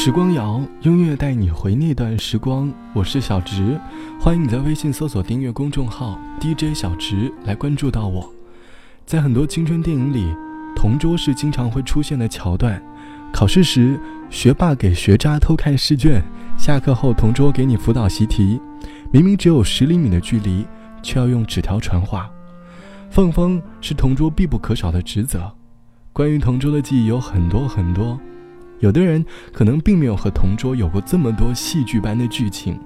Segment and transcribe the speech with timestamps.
[0.00, 2.72] 时光谣，音乐带你回那段时光。
[2.94, 3.76] 我是小植，
[4.20, 8.32] 欢迎你在微信搜索订阅公众号 DJ 小植来关注到我。
[9.04, 10.32] 在很多青春电影里，
[10.76, 12.80] 同桌是经常会出现的桥段。
[13.32, 13.98] 考试时，
[14.30, 16.22] 学霸给学渣偷看试卷；
[16.56, 18.60] 下课后，同桌给你辅导习题。
[19.10, 20.64] 明明只有十厘米的距离，
[21.02, 22.30] 却要用纸条传话。
[23.10, 25.52] 放风是同桌必不可少的职责。
[26.12, 28.16] 关于同桌的记忆有很多很多。
[28.80, 32.78] 有的人可能并没有和同桌有过这么多戏剧般的剧情，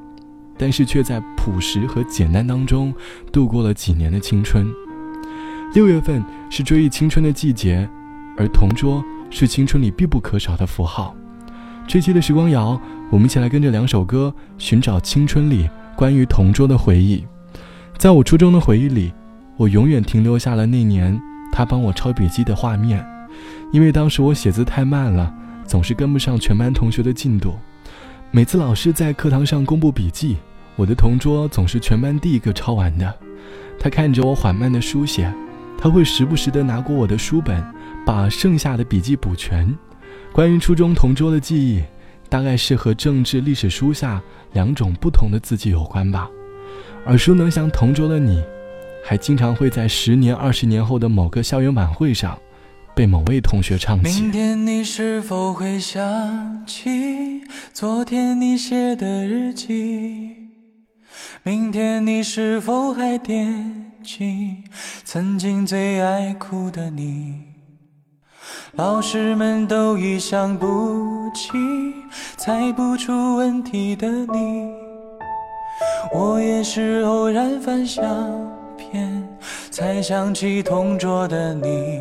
[0.57, 2.95] 但是却在朴实和简单当中
[3.30, 4.66] 度过了几年的青春。
[5.75, 7.89] 六月份是追忆青春的季节，
[8.37, 11.15] 而同桌是青春里必不可少的符号。
[11.87, 12.80] 这期的时光谣，
[13.11, 17.24] 我们一起来跟着两首歌，寻找青春里关于同桌的回忆。
[17.99, 19.13] 在我初中的回忆里，
[19.57, 21.21] 我永远停留下了那年
[21.52, 23.05] 他帮我抄笔记的画面，
[23.73, 25.35] 因为当时我写字太慢了。
[25.73, 27.55] 总是跟不上全班同学的进度，
[28.30, 30.37] 每次老师在课堂上公布笔记，
[30.77, 33.19] 我的同桌总是全班第一个抄完的。
[33.80, 35.33] 他看着我缓慢的书写，
[35.79, 37.65] 他会时不时的拿过我的书本，
[38.05, 39.74] 把剩下的笔记补全。
[40.30, 41.83] 关于初中同桌的记忆，
[42.29, 44.21] 大概是和政治、历史书下
[44.52, 46.29] 两种不同的字迹有关吧。
[47.07, 48.45] 耳熟能详同桌的你，
[49.02, 52.39] 还经常会在十年、二十年后的某个校园晚会上。
[52.95, 54.21] 被某位同学唱起。
[54.23, 60.37] 明天你是否会想起昨天你写的日记？
[61.43, 64.59] 明天你是否还惦记
[65.04, 67.34] 曾经最爱哭的你？
[68.72, 71.50] 老师们都已想不起
[72.37, 74.71] 猜不出问题的你，
[76.12, 78.04] 我也是偶然翻相
[78.77, 79.28] 片
[79.71, 82.00] 才想起同桌的你。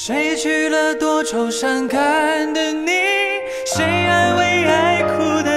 [0.00, 2.92] 谁娶了多愁善感的你？
[3.66, 5.47] 谁安慰爱哭的？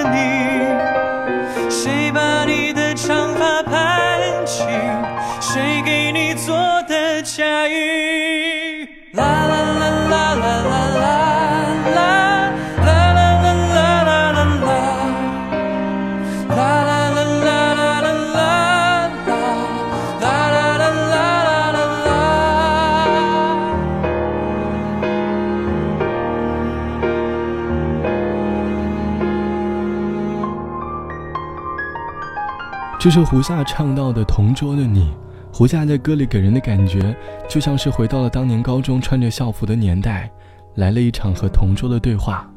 [33.02, 35.06] 这是胡夏唱到的《同桌的你》。
[35.52, 37.18] 胡夏在歌里给人的感觉，
[37.50, 40.30] 就像是回到了当年高中穿着校服的年代，
[40.76, 42.48] 来了一场和同桌的对话。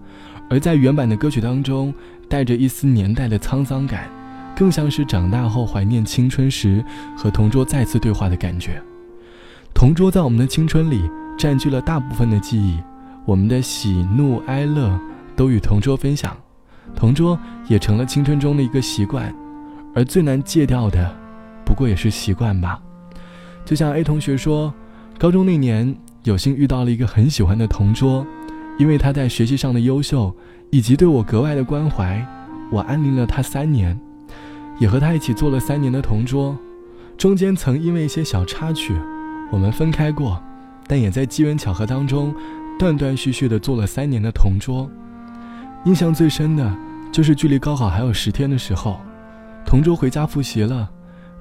[0.51, 1.95] 而在原版的歌曲当中，
[2.29, 4.07] 带着一丝年代的沧桑感，
[4.55, 6.85] 更像是长大后怀念青春时
[7.17, 8.79] 和同桌再次对话的感觉。
[9.73, 12.79] 同桌在我们的青春里占据了大部分的记忆，
[13.25, 15.01] 我们的喜怒哀乐
[15.35, 16.37] 都与同桌分享，
[16.95, 19.35] 同桌也成了青春中的一个习惯。
[19.95, 21.15] 而最难戒掉的，
[21.65, 22.81] 不过也是习惯吧。
[23.65, 24.75] 就像 A 同学说，
[25.19, 28.27] 高中那年有幸遇到了一个很喜欢的同桌，
[28.79, 30.35] 因为他在学习上的优秀，
[30.71, 32.27] 以及对我格外的关怀，
[32.71, 33.99] 我安利了他三年，
[34.79, 36.59] 也和他一起做了三年的同桌。
[37.17, 38.93] 中间曾因为一些小插曲，
[39.53, 40.43] 我们分开过，
[40.89, 42.35] 但也在机缘巧合当中，
[42.79, 44.91] 断断续续的做了三年的同桌。
[45.85, 46.77] 印象最深的
[47.13, 49.01] 就是距离高考还有十天的时候。
[49.67, 50.89] 同桌回家复习了，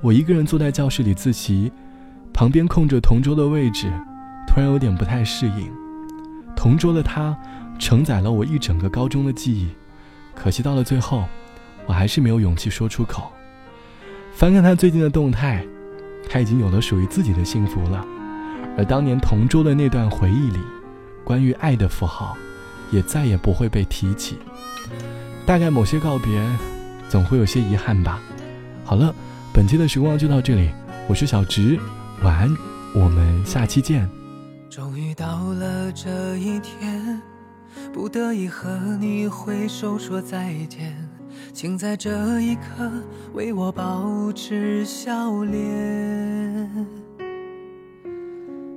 [0.01, 1.71] 我一个人坐在教室里自习，
[2.33, 3.91] 旁边空着同桌的位置，
[4.47, 5.71] 突然有点不太适应。
[6.55, 7.37] 同桌的他，
[7.77, 9.69] 承载了我一整个高中的记忆，
[10.33, 11.25] 可惜到了最后，
[11.85, 13.31] 我还是没有勇气说出口。
[14.33, 15.63] 翻看他最近的动态，
[16.27, 18.03] 他已经有了属于自己的幸福了，
[18.77, 20.59] 而当年同桌的那段回忆里，
[21.23, 22.35] 关于爱的符号，
[22.89, 24.39] 也再也不会被提起。
[25.45, 26.72] 大概某些告别。
[27.13, 28.19] 总会有些遗憾吧。
[28.83, 29.13] 好了，
[29.54, 30.71] 本期的时光就到这里，
[31.07, 31.80] 我是小直，
[32.24, 32.57] 晚安，
[32.95, 34.10] 我们下期见。
[34.68, 37.21] 终于到了这一天，
[37.94, 40.98] 不得已和你挥手说再见，
[41.54, 42.92] 请在这一刻
[43.36, 46.88] 为我保持笑脸。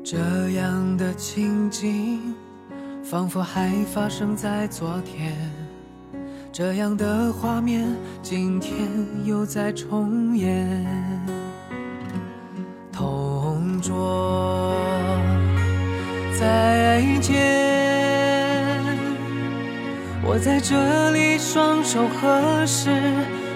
[0.05, 0.19] 这
[0.50, 2.35] 样的情景，
[3.03, 5.35] 仿佛还发生在昨天。
[6.56, 7.87] 这样的画面，
[8.23, 8.88] 今天
[9.26, 10.67] 又在重演。
[12.91, 14.75] 同桌，
[16.41, 17.37] 再见。
[20.25, 22.88] 我在这里双手合十，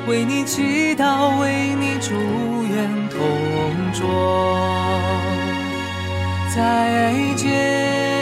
[0.07, 2.13] 为你祈祷，为你祝
[2.65, 2.87] 愿。
[3.09, 3.19] 同
[3.95, 4.61] 桌，
[6.55, 8.20] 再见。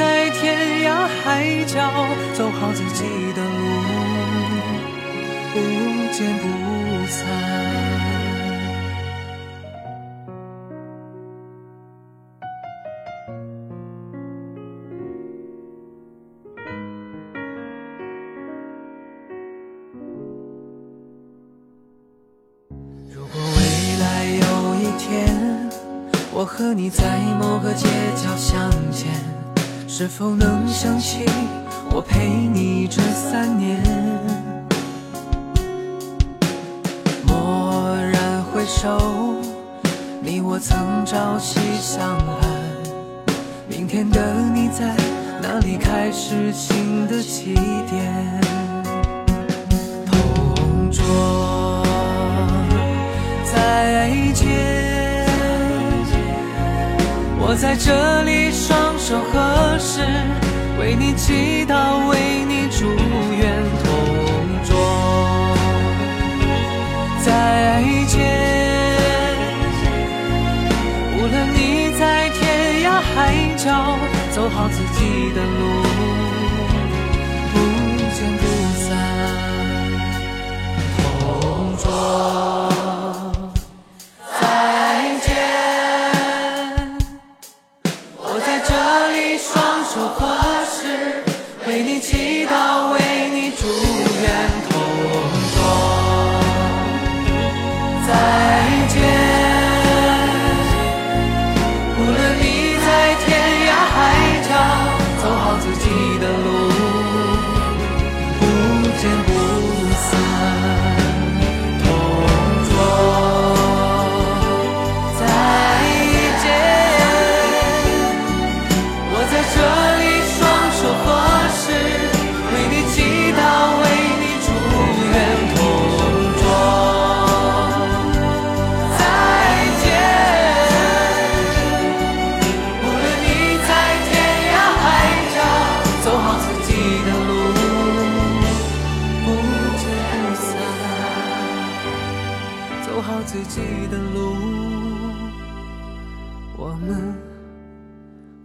[0.00, 1.76] 在天涯海角，
[2.32, 3.04] 走好自己
[3.34, 3.50] 的路，
[5.52, 5.60] 不
[6.10, 7.18] 见不散。
[23.12, 23.60] 如果未
[24.00, 24.40] 来有
[24.76, 25.68] 一天，
[26.32, 27.86] 我和你在某个街
[28.16, 29.39] 角相见。
[29.92, 31.26] 是否能想起
[31.90, 33.82] 我陪你这三年？
[37.26, 39.34] 蓦然回首，
[40.22, 42.38] 你我曾朝夕相伴。
[43.68, 44.94] 明天的你在
[45.42, 47.54] 哪里开始新的起
[47.90, 48.40] 点？
[50.06, 51.82] 同桌，
[53.52, 54.79] 再见。
[57.50, 60.02] 我在这里双手合十，
[60.78, 62.86] 为你祈祷，为你祝
[63.34, 63.89] 愿。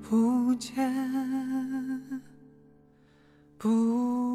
[0.07, 0.71] 不见
[3.57, 4.34] 不